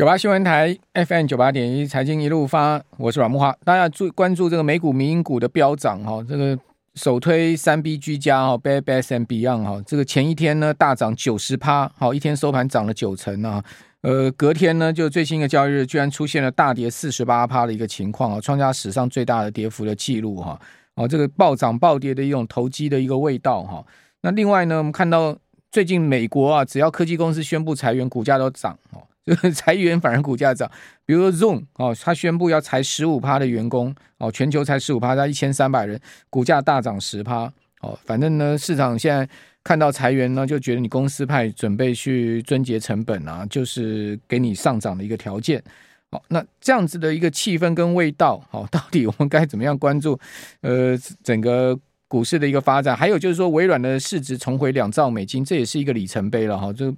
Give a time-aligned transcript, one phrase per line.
[0.00, 3.54] 九八新闻台 FM 九八点一财经一路发，我是阮慕驊。
[3.64, 6.58] 大家注关注这个美股民营股的飙涨哈，这个
[6.94, 13.62] 首推三 B 居家哈，Bed b a s and & Beyond 哈，这个前一天呢大涨九十趴，好，一天收盘涨了九成啊，
[14.00, 20.58] 呃，隔天呢就最新的交易日居然出现了大跌四十八趴的一个情况啊，创下史上最大的跌幅的记录哈，
[20.94, 23.84] 哦，这个暴涨暴跌的一种投机的一个味道哈。
[24.22, 25.36] 那另外呢，我们看到
[25.70, 29.02] 最近美国啊，只要科技公司宣布裁员，股价都涨哦。
[29.26, 30.68] 就是裁员反而股价涨，
[31.04, 36.00] 比如说 Zoom 哦，他宣布要裁十五趴的员工哦，全球裁十五趴，在一千三百人，
[36.30, 37.96] 股价大涨十趴哦。
[38.06, 39.28] 反正呢，市场现在
[39.62, 45.62] 看到裁员呢，就觉得你公司派准备去撙节成本啊，就是给你上涨的一个条件。
[46.10, 50.18] 好，那这样子的一个气氛跟味道，好， 到底我们该怎么样关注？
[50.62, 56.92] 呃，整个股市的一个发展，还有就是说，微软的市值重回两兆美金，这也是一个里程碑了哈，就。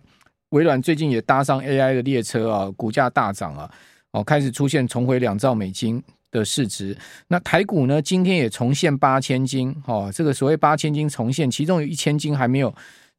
[0.53, 3.71] 微软最近也搭上 AI 的列车啊，股价大涨啊，
[4.13, 6.97] 哦，开始出现重回两兆美金的市值。
[7.29, 12.73] 那台股呢，今天也重现八千金，哦，这个所谓八千金重现，其中有一千金还没有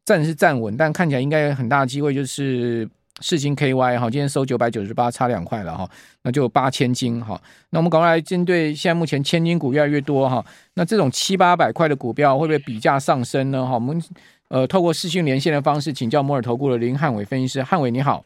[0.05, 2.87] 暂时站稳，但看起来应该有很大的机会，就是
[3.19, 5.89] 世芯 KY 哈，今天收九百九十八，差两块了哈，
[6.21, 7.41] 那就八千金哈。
[7.71, 13.65] 那我们赶快来针对现在目前千金股越来越多哈，那这种七八百块的股票会不会比价上升呢？
[13.65, 13.99] 哈，我们。
[14.53, 18.23] 呃，透过视讯连线的方式请教摩尔投顾的林汉伟分析师，汉伟你好，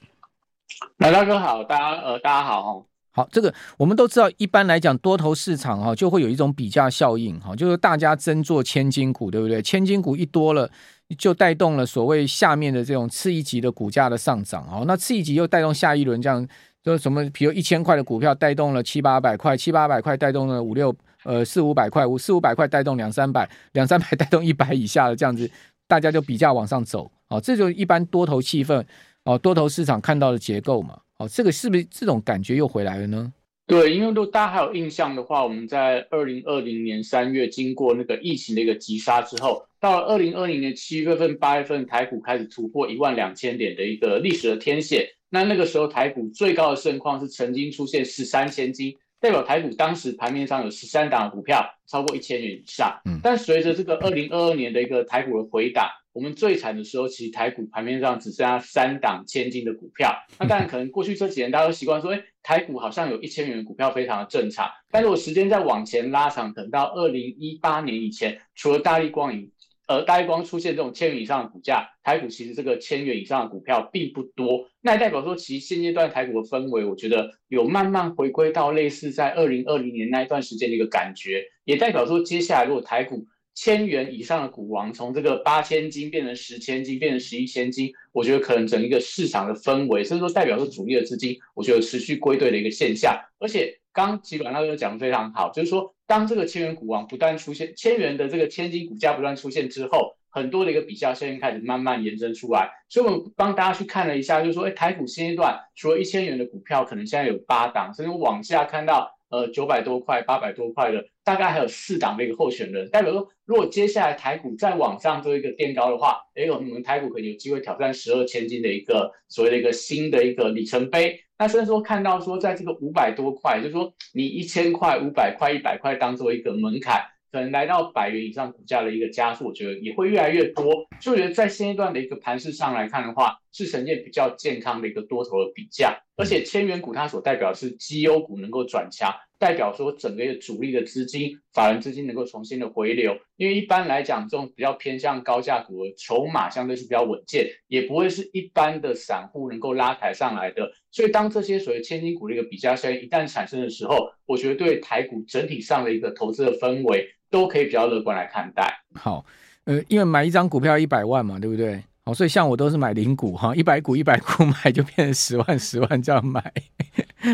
[0.97, 9.61] 老大哥好，大家呃大家好哈，好，这个我们都知道，一般来讲多头市场哈就会有一种比价效应哈，就是大家争做千金股，对不对？
[9.61, 10.69] 千金股一多了，
[11.17, 16.45] 就带动了所谓下面的这种次一级的股价的上涨哦，那次一级又带动下一轮这样，
[16.83, 25.49] 就是什么，比如一千块的股票带动了七八百块，七八百块带动了五六呃四五百块，五四五百块带动两三百，两三百带动一百以下的这样子。
[25.87, 28.83] 大家就比价往上走，哦，这就一般多头气氛，
[29.23, 33.33] 哦，多头市场看到的结构嘛，哦，这个是不是这种感觉又回来了呢？
[33.65, 45.05] 对，因为如果大家还有印象的话，我们在二零二零年三月经过那个疫情的一个急杀之后，到了二零二零年七月份、八月份，台股开始突破一万两千点的一个历史的天线。
[45.29, 48.95] 那那个时候台股最高的盛况是曾经出现十三千金。
[49.19, 60.13] 代表台股当时盘面上有十三档股票超过一千元以上，嗯，但随着这个二零二二年的一个台股的回档，我们最惨的时候，其实台股盘面上只剩下三档千金的股票。
[60.37, 64.69] 那当然可能过去这几年大家都习惯说，哎，台股好像有一千元的股票非常的正常。
[64.91, 69.49] 但如果时间再往前拉长，等到二零一八年以前，除了大力光以
[69.87, 74.69] 呃，大立光出现这种千元以上的股价，台股其实这个千元以上的股票并不多。
[74.81, 81.45] 那也代表说，其实现阶段台股的氛围，我觉得有慢慢回归到类似在二零二零年那一段时间的一个感觉。
[81.63, 93.17] 也代表说，接下来如果台股千元以上的股王从这个八千金变成十千金，变成十一千金，我觉得可能整一个市场的氛围，甚至说代表说主力的资金，我觉得持续归队的一个现象。
[93.39, 95.93] 而且刚吉软那个讲的非常好，就是说。
[96.07, 102.71] 当这个千元股王不断出现，千元的这个千金股价不断出现之后，很多的一个比较效应开始慢慢延伸出来。
[102.87, 112.89] 所以，我们帮大家去看了一下，就是说，哎，台股现阶段除了一千元的股票，可能现在有八档，所以我往下看到呃九百多块、八百多块的，大概还有四档的一个候选人。
[112.89, 121.19] 代表说，如果接下来台股再往上做一个垫高的话，哎，我们台股可能有机会挑战十二千金的一个所谓的一个新的一个里程碑。
[121.37, 126.99] 那虽然说看到说，在这个五百多块，就是说你一千块、五百块、一百块当做一个门槛，
[127.31, 130.87] 可能来到百元以上股价的一个加速，我觉得也会越来越多。
[130.99, 139.13] 所以我觉得在现阶段的一个盘势上来看的话，是呈现比较健康的一个多头的比价，而且千元股它所代表是绩优股能够转强。
[139.39, 150.71] 代表说整个主力的资金、法人资金能够重新的回流，因为一般来讲，这种比较偏向高价股的筹码相对是比较稳健，也不会是一般的散户能够拉抬上来的。
[150.89, 158.83] 所以当这些所谓千金股的一个比价效应一旦产生的时候，我觉得对台股整体上的一个投资的氛围都可以比较乐观来看待。
[158.95, 159.23] 好，
[159.65, 161.83] 呃，因为买一张股票一百万嘛，对不对？
[162.07, 166.41] 好，所以像我都是买零股哈，一百股一百股 买就变成十万十万这样买。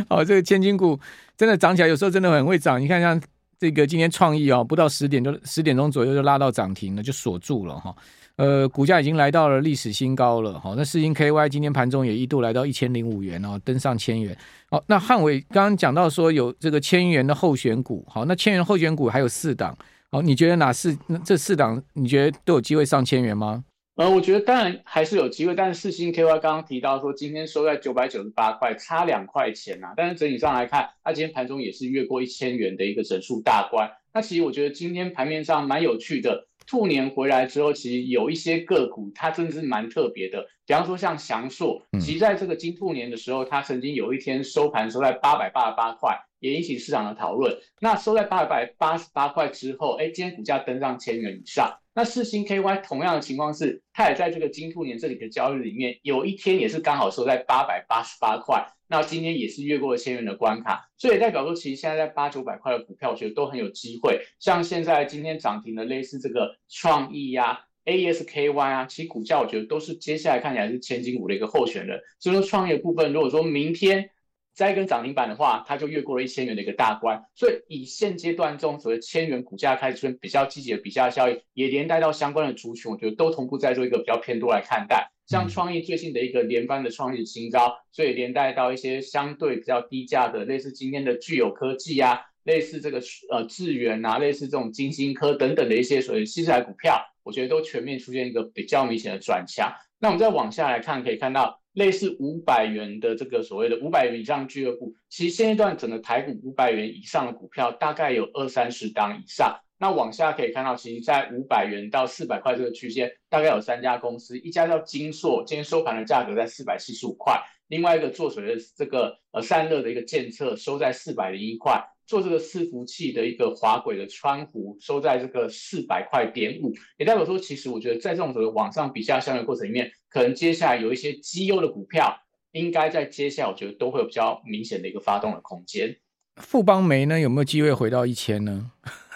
[0.09, 0.99] 好，这个千金股
[1.37, 2.81] 真的涨起来，有时候真的很会涨。
[2.81, 3.21] 你看，像
[3.59, 7.95] 这个今天创意哦，不到十点就十点钟左右就拉到涨停了，就锁住了哈。
[8.37, 10.59] 呃，股价已经来到了历史新高了。
[10.59, 14.35] 好，那世芯 KY 今天盘中也一度来到一千零五元哦，登上千元。
[14.71, 19.77] 好，那汉伟刚刚讲到说有这个千元的候选股，好，那千元候选股还有四档。
[20.11, 20.97] 好，你觉得哪四？
[21.05, 23.63] 那这四档你觉得都有机会上千元吗？
[23.95, 29.93] 呃，我觉得当然还是有机会，但是四星 KY 刚刚提到说今天收在九百九十八块，差两块钱呐、啊。
[29.95, 33.91] 但是整体上来看，它今天盘中也是越过一千元的一个整数大关。
[34.11, 40.47] 那其实我觉得今天盘面上蛮有趣的，兔年回来之后，其实有一些个股它真的是蛮特别的。
[40.65, 47.57] 比方说像祥硕，其实在这个金兔年的时候，它曾经有一天收盘收在八百八十八块，也引起市场的讨论。
[47.79, 51.79] 那收在八百八十八块之后，哎，今天股价登上千元以上。
[51.95, 58.67] 那四星 KY 同样的情况是，它也在这个金兔年这里的交易里面，有一天也是刚好收在八百八十八块。
[58.87, 64.21] 那今天也是越过了千元的关卡，所以代表说，其实现在在八九百块的股票，我觉得都很有机会。
[64.39, 71.99] 像现在今天涨停的类似这个创意呀、ASKY 啊，其实股价我觉得都是接下来看起来是千金股的一个候选人。
[72.19, 74.09] 所以说创业部分，如果说明天
[74.53, 77.23] 再一根涨停板的话，它就越过了一千元的一个大关。
[77.35, 85.11] 所以以现阶段中所谓千元股价开始出现比较积极的比价效应，也连带到相关的族群，我觉得都同步在做一个比较偏多来看待。
[85.25, 93.01] 像创意最近的一个连番的创意新高，所以连带到一些相对比较低价的，类似今天的具有科技啊，类似这个
[93.31, 97.01] 呃智源啊，类似这种金星科等等的一些所谓新材股票。
[97.23, 99.73] 我觉得都全面出现一个比较明显的转强。
[99.97, 109.59] 那我们再往下来看，可以看到类似五百元的这个所谓的五百元以上俱乐部，其实现阶段整个台股五百元以上的股票大概有二三十档以上。
[109.79, 117.35] 那往下可以看到，其实在五百元到四百块这个区间，大概有三家公司，一家叫金硕，今天收盘的价格在四百七十五块；
[117.67, 121.83] 另外一个做水的这个呃散热的一个建测，收在四百零一块。
[122.13, 132.15] 做这个伺服器的一个滑轨的窗户，收在这个四百块点五，也代表说，其实我觉得在这种所谓往上比价相对过程里面，可能接下来有一些绩优的股票，
[132.51, 135.97] 应该在接下来我觉得都会有比较明显的一个发动的空间。
[136.35, 138.69] 富邦煤呢，有没有机会回到一千呢？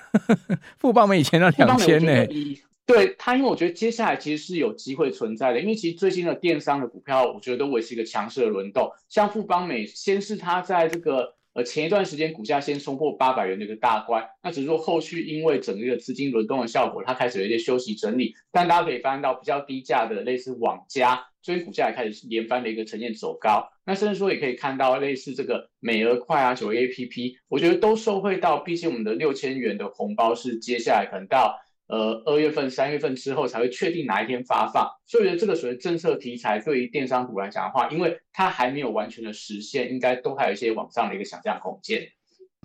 [0.79, 2.25] 富邦煤以前到两千呢？
[2.87, 11.36] 对它，因为我觉得接下来其实是有机会存在的，因为其实最近的电商的股票，我觉得都维持一个强势的轮动，像富邦美，先是它在这个。
[11.57, 18.35] 而前一段时间股价先冲破八百元的一个大关，那只是说后续因为整个资金轮动的效果，它开始有一些休息整理。
[18.51, 23.67] 但大家可以发现到比较低价的类似网加，所以股价也开始连番的一个呈现走高。
[23.87, 31.57] 那甚至说也可以看到类似这个美而快啊、九 A P P，我觉得都受惠到，毕竟我们的六千元的红包是接下来可能到。
[31.87, 42.05] 呃，二月份、三月份之后才会确定哪一天发放，所以我觉得这个属于政策题材，对于电商股来讲的话，因为它还没有完全的实现，应该都还有一些往上的一个想象空间。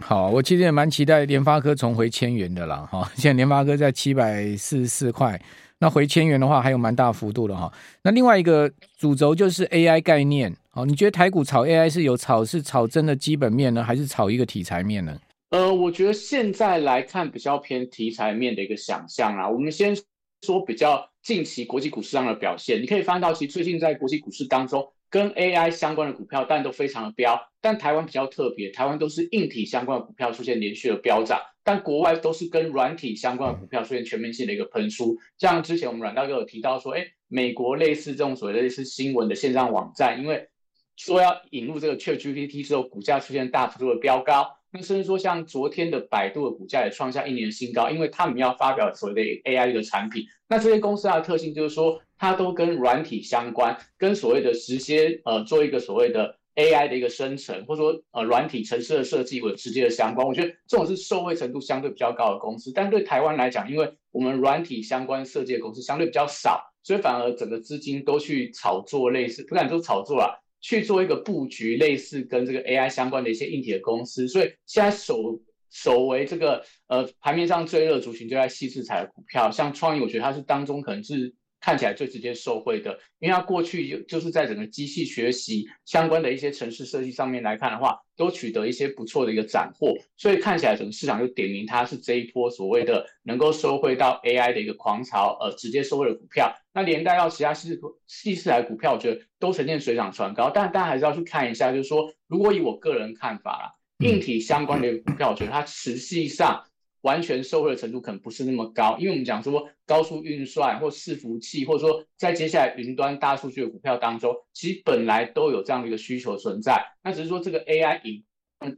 [0.02, 5.40] 好，我其实也蛮期待联发科重回千元的啦，哈， 现在联发科在七百四十四块，
[5.78, 7.72] 那回千元的话还有蛮大幅度的哈。
[8.02, 15.16] 那另外一个主轴就是 AI 概念，好，你觉得台股炒 AI 是有炒是炒真的基本面呢，还是炒一个题材面呢？
[15.52, 19.46] 呃，我觉得现在来看比较偏题材面的一个想象啦。
[19.46, 19.94] 我们先
[20.40, 27.38] 说比较近期国际股市上的表现，你可以翻到，其实最近在国际股市当中，跟 AI 相关的股票，但都非常的飙。
[27.60, 35.18] 但台湾比较特别，台湾都是硬体相关的股票出现连续的飙涨，但国外都是跟软体相关的股票出现全面性的一个喷出。
[35.36, 40.48] 像之前我们阮大哥有提到说，哎，美国类似这种所谓的类似新闻的线上网站，因为
[40.96, 44.48] 说要引入这个 ChatGPT 之后，股价出现大幅度的飙高。
[44.74, 50.24] 那甚至说，像昨天的百度的股价也创下一年新高，因为他们要发表所谓的 AI 的产品。
[50.48, 60.26] 那这些公司它的特性就是说，它都跟软体相关，跟所谓的直接呃做一个所谓的 AI 的一个生成，或者说呃软体程式的设计有直接的相关。
[60.26, 62.72] 我觉得这种是受惠程度相对比较高的公司。
[62.74, 70.32] 但对台湾来讲，因为我们软体相关设计的公司相对比较少，所以反而整个资金都去炒作类似，不敢说炒作啊。
[70.62, 81.34] 去做一个布局，类似跟这个 AI 相关的一些硬体的公司，所以现在首首为这个呃盘面上最热族群就在矽智财的股票，像创意，我觉得它是当中可能是。
[81.62, 96.52] 看起来最直接受惠的，因为它过去就就是在整个机器学习相关的一些城市设计上面来看的话，都取得一些不错的一个斩获，所以看起来整个市场就点名它是这一波所谓的能够收回到 AI 的一个狂潮，呃，直接收回的股票。
[96.74, 97.78] 那连带到其他细
[98.08, 103.72] 细次来股票，我觉得都呈现水涨船高，但大家还是要去看一下，就是说，如果以我个人看法啦，
[104.04, 106.64] 硬体相关的股票，我觉得它实际上。
[107.02, 118.24] 完全受惠的程度可能不是那么高，因为我们讲说高速运算或伺服器，或者说在接下来云端大数据的股票当中，其实本来都有这样的一个需求存在，那只是说这个 AI 引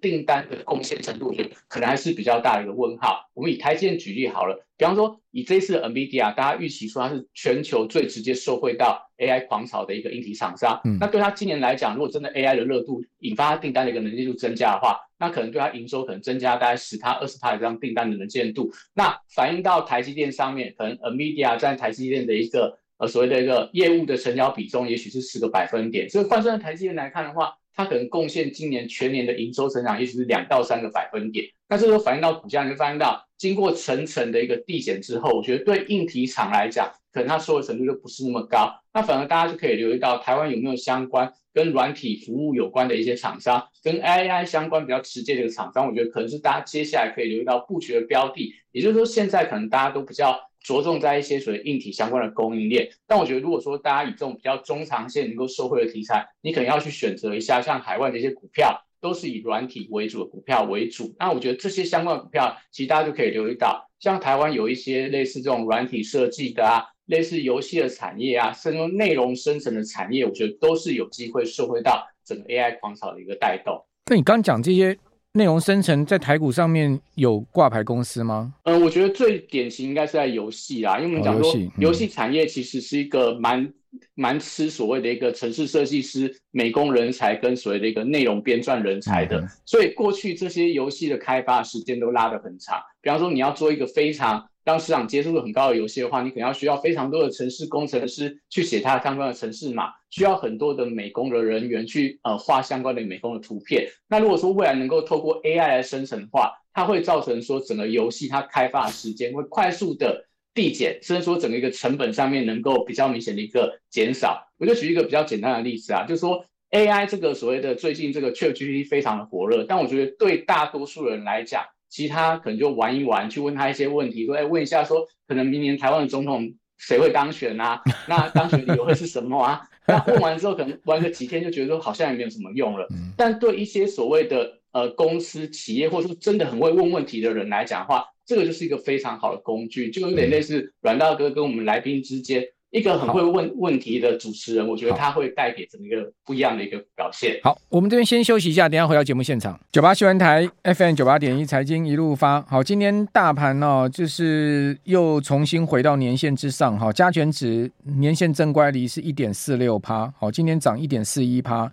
[0.01, 1.35] 订单的贡献程度，
[1.69, 3.29] 可能还是比较大的一个问号。
[3.35, 26.09] 我们以台积电举例好了，比方说以这次的 NVIDIA，大家预期说它是全球最直接受惠到 AI 狂潮的一个硬体厂商，嗯，那对它今年来讲，如果真的 AI 的热度引发它订单的一个能见度增加的话，那可能对它营收可能增加大概十趴、二十趴的这样订单的能见度，那反映到台积电上面，可能 Amedia 在台积电的一个呃所谓的一个业务的成交比重，也许是十个百分点。
[26.09, 31.47] 所以换算台积电来看的话，它可能贡献今年全年的营收成长，也许是两到三个百分点。
[31.69, 38.73] 那这时候反映到股价，你会发现到经过层层的一个递减之后，我觉得对硬体厂来讲，可能它收的程度就不是那么高。
[38.93, 48.55] 那反而大家就可以留意到台湾有没有相关跟软体服务有关的一些厂商，跟 AI 相关比较直接的一个厂商，我觉得可能是大家接下来可以留意到布局的标的。
[48.71, 61.15] 也就是说，现在可能大家都比较着重在一些所谓硬体相关的供应链，但我觉得如果说大家以这种比较中长线能够受惠的题材，你可能要去选择一下像海外的一些股票，都是以软体为主的股票为主。
[61.19, 73.85] 那我觉得这些相关的股票，其实大家就可以留意到，像台湾有一些类似这种软体设计的啊，类似游戏的产业啊，甚至内容生成的产业，我觉得都是有机会受惠到整个 AI 狂潮的一个带动。
[74.07, 74.99] 那你刚讲这些。
[75.37, 78.55] 内容生成在台股上面有挂牌公司吗？
[78.63, 83.69] 嗯，我觉得最典型应该是在游戏啦，因为我们讲说游戏产业其实是一个蛮
[84.15, 92.81] 蛮吃所谓的一个城市设计师、美工人才跟所谓的一个内容编撰人才的，所以过去这些游戏的开发时间都拉得很长。
[93.03, 103.87] 比方说你要做一个非常让市场接受度很高的游戏的话，你可能要需要非常多的城市工程师去写它相关的城市码，需要很多的美工的人员去呃画相关的美工的图片。
[104.09, 114.49] 那如果说未来能够透过 AI 来生成的话，它会造成说整个游戏它开发的时间会快速的递减，甚至说整个一个成本上面能够比较明显的一个减少。
[114.59, 127.81] 我就举一个比较简单的例子啊，就是说 AI 这个所谓的最近这个 ChatGPT 非常的火热，但我觉得对大多数人来讲，其他可能就玩一玩，去问他一些问题，说，哎，问一下，说可能明年台湾的总统谁会当选啊？
[128.11, 129.63] 那当选理由会是什么啊？
[129.87, 132.89] 那问完之后，可能玩个几天就觉得说好像也没有什么用了。
[133.17, 142.45] 但对一些所谓的呃公司、企业，或者说真的很会问问题的人来讲的话，这个就是一个非常好的工具，就有点类似阮大哥跟我们来宾之间。
[142.75, 147.39] 一个很会问问题的主持人，我觉得他会带给整个不一样的一个表现。
[147.45, 149.57] 好，我们这边先休息一下，等一下回到节目现场。
[149.71, 152.43] 九八新闻台 FM 九八点一财经一路发。
[152.43, 156.77] 好，今天大盘呢、哦，就是又重新回到年线之上。
[156.77, 160.13] 好，加权指年线正乖离是一点四六趴。
[160.19, 161.71] 好，今天涨一点四一趴。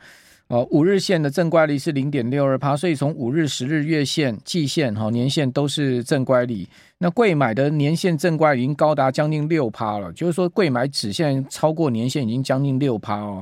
[0.51, 6.67] 哦，五日线的正乖离是零点六二趴，所以从五日、十日、月线、季线、哈年线都是正乖离。
[6.97, 13.41] 那贵买的年线正乖已经高达将近六趴了，就是说贵买指现在超过年线已经将近六趴哦。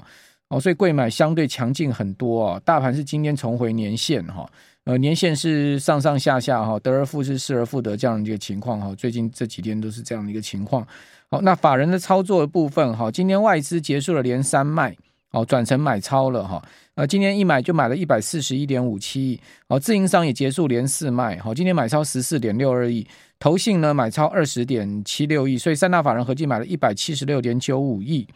[0.50, 2.62] 哦，所以贵买相对强劲很多哦。
[2.64, 4.48] 大盘是今天重回年线哈，
[4.84, 8.94] 呃，年线是上上下下哈，得而复失，失而复得这样的一个情况哈。
[8.94, 10.86] 最近这几天都是这样的一个情况。
[11.32, 14.96] 好，那法人的操作的部分哈，今天外资结束了连三卖。
[15.32, 16.60] 哦，转成买超了哈，
[16.96, 23.06] 呃，今天一买就买了一百四十一点五七亿，哦，自营商也结束连四卖，好，今天买超十四点六二亿，
[23.38, 28.28] 投信呢买超二十点七六亿，所以三大法人合计买了一百七十六点九五亿，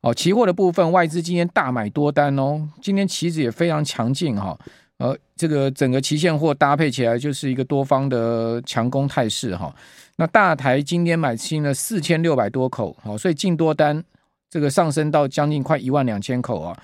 [0.00, 4.58] 哦，期货的部分外资今天大买多单哦，今天期指也非常强劲哈，
[4.98, 9.72] 呃，这个整个期现货搭配起来就是一个多方的强攻态势哈，
[10.16, 14.02] 那大台今天买进了四千六百多口，好，所以进多单。
[14.50, 16.76] 这个上升到将近快一万两千口啊，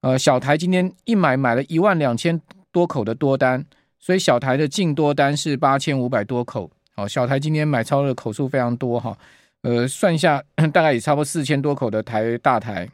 [0.00, 2.38] 呃，小台今天一买买了一万两千
[2.72, 3.64] 多口的多单，
[4.00, 6.68] 所以小台的净多单是八千五百多口。
[6.94, 9.16] 好，小台今天买超的口数非常多哈，
[9.62, 12.88] 呃，算一下大概也差不多四千多口的台大台，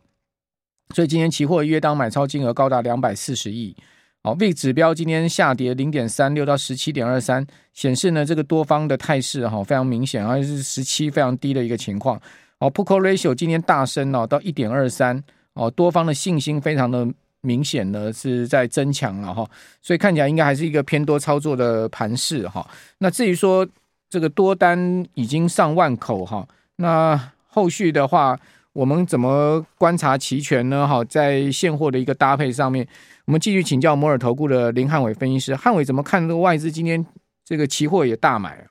[0.94, 3.74] 所以今天期货约当买超金额高达两百四十亿。
[4.22, 12.20] 好，V 指标今天下跌零点三六到十七点二三，显示呢这个多方的态势哈非常明显，而且是十七非常低的一个情况。
[12.58, 15.22] 哦，Put Call Ratio 今天大升哦，到一点二三
[15.54, 17.06] 哦，多方的信心非常的
[17.40, 19.48] 明显呢，是在增强了哈，
[19.80, 22.68] 所以看起来应该还是一个偏多操作的盘势哈。
[22.98, 23.66] 那至于说
[24.10, 26.46] 这个多单已经上万口哈，
[26.76, 28.38] 那后续的话，
[28.72, 30.86] 我们怎么观察期权呢？
[30.86, 32.86] 哈，在现货的一个搭配上面，
[33.26, 37.04] 我们继续请教摩尔投顾的林汉伟分析师，汉伟怎么看这个外资今天
[37.44, 38.66] 这个期货也大买？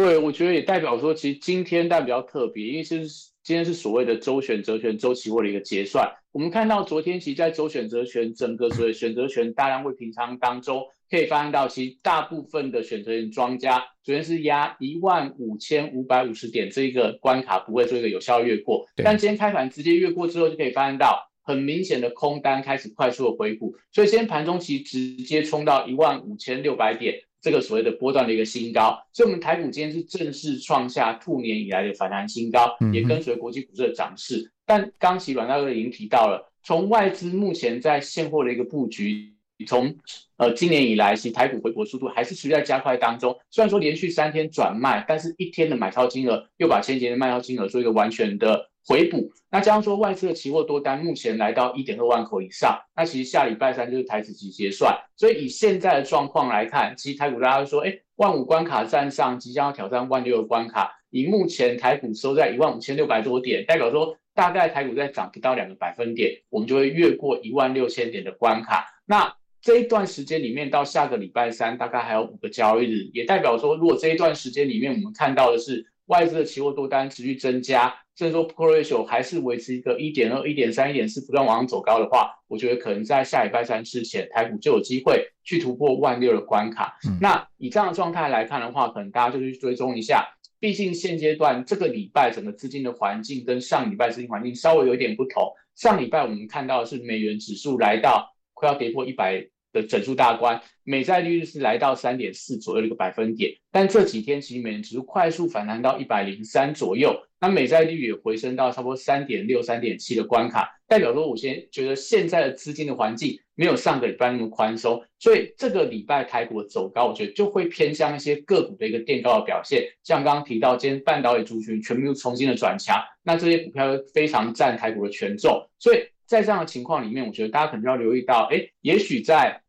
[0.00, 3.06] 对，我觉得也代表说，其实今天代表比较特别，因为是
[3.42, 6.10] 今天是所谓的周选择权周期货的一个结算。
[6.32, 18.86] 我们看到昨天其实，在周选择权整个所谓选择权大量未平仓当中，可以发现到，其实大部分的选择权庄家昨天是压一万五千五百五十点这一个关卡，不会做一个有效越过。
[19.04, 27.20] 但今天开盘直接越过之后，就可以发现到很明显的空单开始快速的回补，所以今天盘中其实直接冲到一万五千六百点。
[27.40, 34.52] 这个所谓的波段的一个新高，所以我们台股今天是正式创下兔年以来的反弹新高，也跟随国际股市的涨势。
[34.66, 39.34] 但刚才阮大哥已经提到了，从外资目前在现货的一个布局，
[39.66, 39.96] 从
[40.36, 43.36] 呃今年以来，其实台股回国速度还是持续在加快当中。
[43.50, 49.30] 虽然说连续三天转卖，但是一天的买超金额又把前几天的卖超金额做一个完全的回补。
[49.52, 60.96] 那加上说外资的期货多单目前来到一点二万口以上，那其实下礼拜三就是台指期结算，所以以现在的状况来看，其实台股大家说，哎，万五关卡站上，即将要挑战万六的关卡。
[61.10, 68.86] 以目前台股收在一万五千六百多点，代表说大概台股再涨不到两个百分点，我们就会越过一万六千点的关卡。
[69.06, 86.98] 那这一段时间里面到下个礼拜三，大概还有五个交易日，也代表说，如果这一段时间里面我们看到的是外资的期货多单持续增加，甚至说 put ratio 还是维持一个一点二、一点三、一点四不断往上走高的话，我觉得可能在下礼拜三之前，台股就有机会去突破万六的关卡。
[87.08, 90.28] 嗯、那以这样的状态来看的话，可能大家就去追踪一下。
[90.58, 95.50] 毕竟现阶段这个礼拜整个资金的环境跟上礼拜资金环境稍微有点不同。
[95.74, 103.52] 上礼拜我们看到的是美元指数来到快要跌破一百的整数大关，美债利率是来到三点四左右的一个百分点。
[103.70, 107.22] 但这几天其实美元指数快速反弹到一百零三左右。
[107.42, 119.84] 那美债利率也回升到差不多三点六、三点七的关卡，代表说，我先觉得现在的资金的环境没有上个礼拜那么宽松，所以这个礼拜台股的走高，我觉得就会偏向一些个股的一个垫高的表现。
[120.04, 129.62] 像刚刚提到，今天半导体族群全部又重新的转强，那这些股票非常占台股的权重，所以在这样的情况里面，我觉得大家可能要留意到，哎，也许在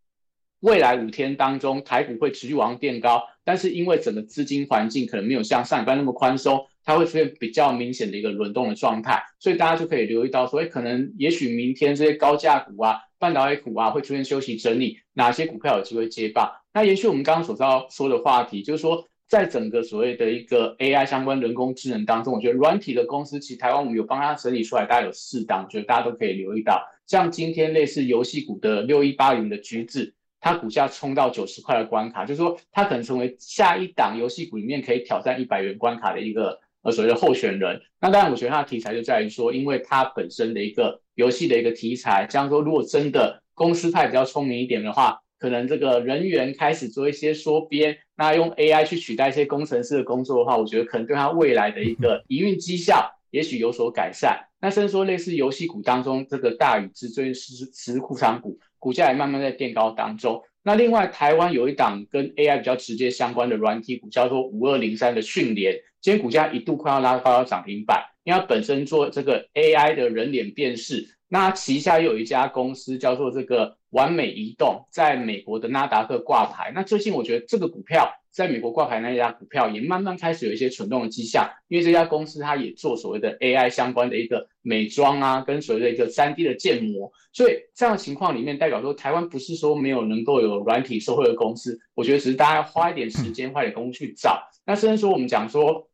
[0.60, 6.68] 未来五天当中，台股会持续往上垫高，但是因为整个资金环境可能没有像上礼拜那么宽松。
[6.84, 16.52] 它会出现比较明显的一个轮动的状态，所以大家就可以留意到说，诶，可能也许明天这些高价股啊、半导体股啊会出现休息整理，哪些股票有机会接棒？
[16.74, 26.86] 那也许我们刚刚所要说的话题，就是说，在整个所谓的一个 AI 相关人工智能当中，我觉得软体的公司，其实台湾我们有帮它整理出来，大概有四档，我觉得大家都可以留意到。
[27.08, 36.60] 像今天类似游戏股的六一八零的橘子，它股价冲到九十块的关卡，就是说它可能成为下一档游戏股里面可以挑战一百元关卡的一个。
[36.84, 54.40] 呃，所谓的候选人，那当然，我觉得它的题材就在于说，因为它本身的一个游戏的一个题材，这样说，如果真的公司派比较聪明一点的话，可能这个人员开始做一些缩编，那用 AI 去取代一些工程师的工作的话，我觉得可能对它未来的一个 营运绩效也许有所改善。
[54.62, 60.44] 那甚至说，类似游戏股当中，这个大宇之最近是是库藏股，股价也慢慢在垫高当中。
[60.62, 71.18] 那另外，台湾有一档跟 AI 比较直接相关的软体股，叫做五二零三的讯联，今天股价一度快要拉高到涨停板，因为它本身做这个 AI 的人脸辨识。
[71.28, 76.72] 那旗下又有一家公司叫做这个完美移动，在美国的纳达克挂牌。
[76.76, 87.12] 那最近我觉得这个股票在美国挂牌那家股票也慢慢开始有一些蠢动的迹象，因为这家公司它也做所谓的 AI 相关的一个美妆啊，跟所谓的一个 3D 的建模。
[87.34, 94.42] 所以这样的情况里面，代表说台湾不是说没有能够有软体受惠的公司，我觉得只是大家花一点时间、花点功夫去找。
[94.66, 95.90] 那甚至说我们讲说，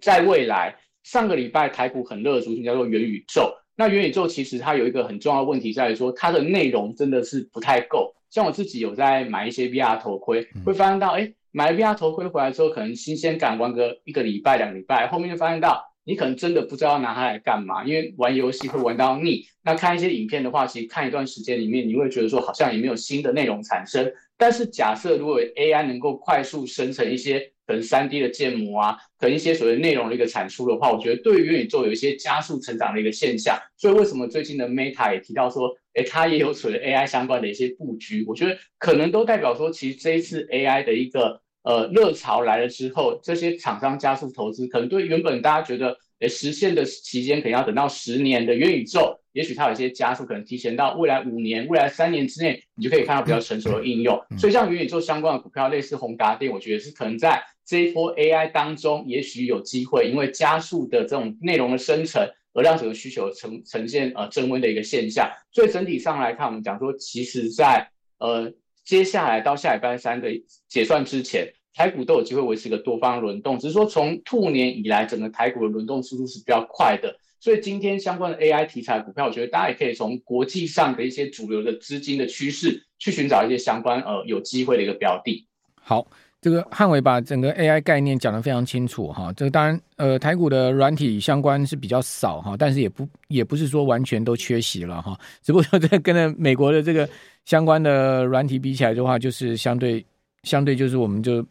[0.00, 3.54] 在未来上个礼拜台股很热的族群叫做元宇宙。
[3.76, 8.14] 那元宇宙其实它有一个很重要的问题在于说，它的内容真的是不太够。
[8.30, 19.44] 像我自己有在买一些 VR 头盔，会发现到，哎，买了 VR 头盔回来之后，可能新鲜感玩个一个礼拜、两个礼拜，后面就发现到，你可能真的不知道拿它来干嘛，因为玩游戏会玩到腻。
[19.62, 24.10] 那看一些影片的话，其实看一段时间里面，你会觉得说好像也没有新的内容产生。
[24.38, 27.52] 但是假设如果 AI 能够快速生成一些。
[27.66, 33.58] 可能三 D 的建模啊，可能一些所谓内容的一个产出的话，我觉得对于元宇宙有一些加速成长的一个现象。
[33.76, 38.24] 所以为什么最近的 Meta 也提到说，诶，它也有所谓 AI 相关的一些布局？
[38.28, 49.18] 我觉得可能都代表说，其实这一次 AI 的一个呃热潮来了之后，这些厂商加速投资，可能对原本大家觉得诶实现的期间可能要等到十年的元宇宙。
[49.36, 54.18] 也许它有一些加速，可能提前到未来五年、未来三年之内，你就可以看到比较成熟的应用。
[54.38, 65.30] 所以像元宇宙相关的股票，类似宏达电，我觉得是可能在这一波 AI 当中，也许有机会，因为加速的这种内容的生成，而让整个需求呈呈现呃增温的一个现象。
[65.52, 68.50] 所以整体上来看，我们讲说，其实在呃
[68.86, 70.30] 接下来到下礼拜三的
[70.66, 77.14] 结算之前，台股都有机会维持一个多方轮动，只是说从兔年以来，整个台股的轮动速度是比较快的。
[77.38, 85.46] 所以今天相关的 AI 题材股票，我觉得大家也可以从国际上的一些主流的资金的趋势去寻找一些相关呃有机会的一个标的。
[85.74, 86.06] 好，
[86.40, 89.32] 这个汉伟把整个 AI 概念讲得非常清楚哈。
[89.34, 95.16] 这个当然呃台股的软体相关是比较少哈，但是也不也不是说完全都缺席了哈。
[95.42, 97.08] 只不过这跟着美国的这个
[97.44, 100.04] 相关的软体比起来的话，就是相对
[100.42, 101.46] 相对就是我们就。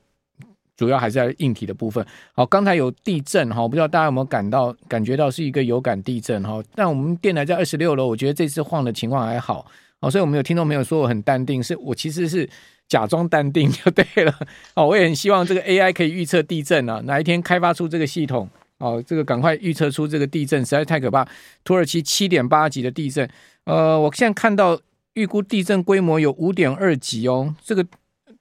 [0.75, 2.05] 主要还是在硬体的部分。
[2.33, 6.61] 好，刚才有地震哈，我不知道大家有没有感到感觉到是一个有感地震哈。
[6.75, 9.65] 但我们电台在二十六楼，我觉得这次晃的情况还好。
[10.01, 12.47] 好，所以我们有听众朋友说我很淡定，是我其实是
[12.88, 14.33] 假装淡定 就对了。
[14.73, 18.47] 哦，我也很希望这个 AI 可以预测地震啊，哪一天开发出这个系统，
[18.79, 21.25] 哦，这个赶快预测出这个地震实在太可怕，
[21.63, 23.27] 土耳其七点八级的地震，
[23.63, 24.77] 呃，我现在看到
[25.13, 27.83] 预估地震规模有五点二级哦，这个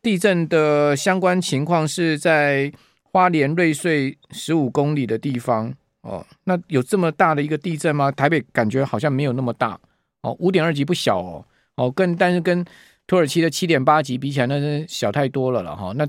[0.05, 2.71] 地震的相关情况是在
[3.03, 8.13] 花莲瑞穗十五公里的地方哦，那有这么大的一个地震吗？
[8.13, 9.81] 台北感觉好像没有那么大
[10.21, 11.43] 哦，五点二级不小哦，
[11.77, 12.63] 哦，跟但是跟
[13.07, 15.95] 土耳其的七点八级比起来，那是小太多了了哈。
[15.97, 16.07] 那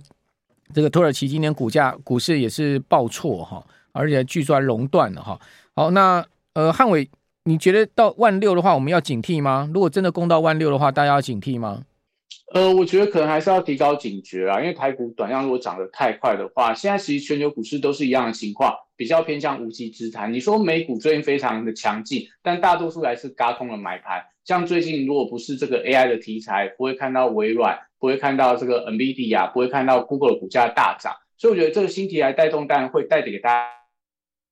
[0.73, 5.39] 这个土耳其今年股价股市也是爆挫哈，而且据说还熔断了哈。
[5.73, 7.09] 好，那呃汉伟，
[7.45, 9.69] 你觉得到万六的话，我们要警惕吗？
[9.73, 11.83] 如果真的攻到万六的话，大家要警惕吗？
[12.53, 20.31] 呃，我觉得可能还是要提高警觉啊，因为台股短量如果涨得太快的话，现在其实全球股市都是一样的情况，比较偏向无稽之谈。
[20.31, 24.23] 你说美股最近非常的强劲，但大多数还是轧空了买盘。
[24.43, 31.13] 像最近如果不是这个 AI 的题材，不会看到微软，不会看到这个 NVIDIA，不会看到 Google 的股价大涨。
[31.37, 33.84] 所以我觉得这个新题材带动当然会带给大家。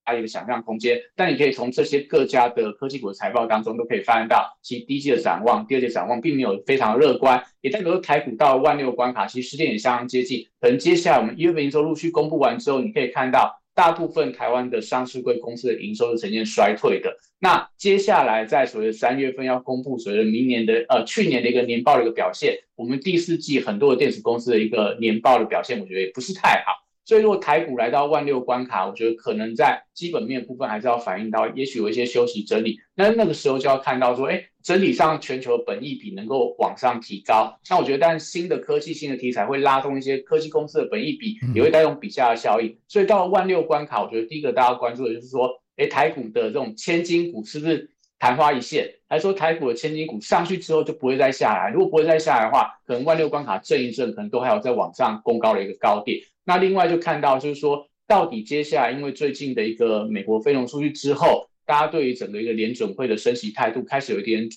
[0.06, 10.48] 它一个想象空间，但你可以从这些各家的科技股的财报当中都可以发现到，其实第一季的展望、第二季展望并没有非常乐观，也代表说台股到万六关卡，其实时间也相当接近。
[10.60, 17.18] 可能接下来我们一月份营收陆续公布完之后，你可以看到大部分台湾的上市柜公司的营收是呈现衰退的。
[17.40, 26.83] 那接下来在所谓的三月份要公布所谓的明年的呃去年的一个年报的一个表现，我们第四季很多的电子公司的一个年报的表现，我觉得也不是太好。
[27.06, 32.80] 所以，如果台股来到万六关卡，我觉得可能在基本面部分还是要反映到，也许有一些休息整理。
[32.96, 37.60] 那那个时候就要看到说，哎，整体上全球的本益比能够往上提高。
[37.70, 42.78] 那我觉得，但新的科技、新的题材会拉动一些科技公司的本益比，也会带动比价的效应。
[42.88, 48.90] 所以到了万六关卡，我觉得第一个大家关注的就是说，哎，台股的这种千金股是不是昙花一现？
[49.10, 51.70] 还是说台股的千金股上去之后就不会再下来？
[51.70, 56.20] 如果不会再下来的话，可能万六关卡震一震，可能都还有再往上攻高的一个高点。
[56.46, 64.48] 那另外就看到，就是说，到底接下来，因为最近的一个美国非农数据之后，大家对于整个一个联准会的升息态度开始有一点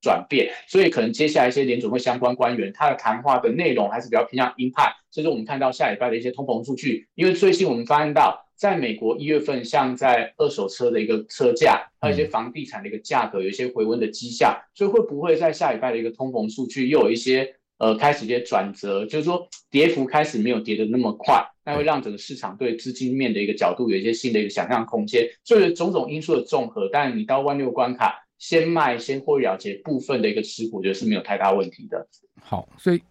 [0.00, 4.92] 转变，所以可能接下来一些联准会相关官员他的谈话的内容还是比较偏向鹰派。
[5.10, 17.56] 所以说，我们看到下礼拜的一些通膨数据，因为最近我们发现到，在美国一月份，像在二手车的一个车价，还有一些房地产的一个价格有一些回温的迹象，所以会不会在下礼拜的一个通膨数据又有一些？
[17.82, 25.28] 呃，开始一些转折，就是说跌幅开始没有跌得那么快，那会让整个市场对资金面的一个角度有一些新的一个想象空间。
[25.42, 32.06] 所以种种因素的综合，但你到万六关卡先卖先获了结部分的一个持股，我觉得是没有太大问题的。
[32.40, 33.02] 好，所以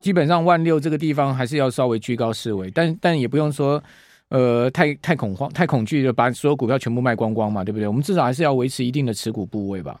[0.00, 3.82] 基本上万六这个地方还是要稍微居高思危，但但也不用说
[4.28, 7.88] 呃太太恐慌、太恐惧的把所有股票全部卖光光嘛，对不对？
[7.88, 9.98] 我们至少还是要维持一定的持股部位吧。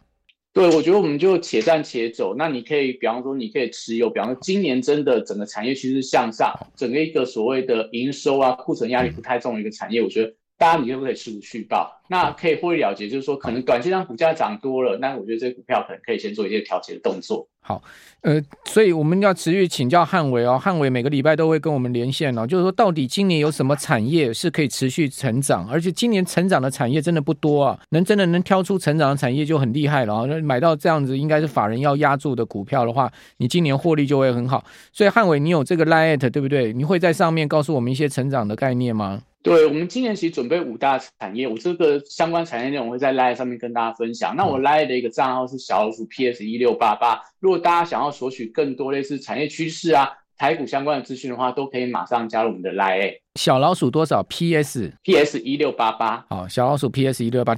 [0.52, 2.34] 对，我觉得我们就且战且走。
[2.34, 11.96] 那你可以，比方说，你可以持有，比方说，今年真的整个产业趋势向上，整个一个所谓的营收啊，库存压力不太重的一个产业，我觉得大家你可不可以持股续报。
[12.06, 17.46] 那可以获利了结，就是说，可能短期上股价涨多了，那我觉得这些股票可能可以先做一些调节的动作。
[17.62, 17.80] 好，
[18.22, 34.64] 呃，所以我们要持续请教汉伟哦，汉伟每个礼拜都会跟我们连线哦，就是说到底今年有什么产业是可以持续成长，而且今年成长的产业真的不多啊，能真的能挑出成长的产业就很厉害了啊，买到这样子应该是法人要压住的股票的话，你今年获利就会很好。
[34.92, 36.72] 所以汉伟，你有这个 Line 对不对？
[36.72, 39.22] 你会在上面告诉我们一些成长的概念吗？
[39.42, 44.36] 对，我们今年其实准备五大产业，我这个相关产业内容会在 Live 上面跟大家分享。
[44.36, 53.14] 那我 Live 的一个账号是小老鼠 PS 一六八八，如果大家想要索取更多类似产业趋势啊、台股相关的资讯的话，都可以马上加入我们的 Live。
[53.36, 56.26] 小老鼠多少？PS PS 一六八八。
[56.28, 57.56] 好，小老鼠 PS 一六八八。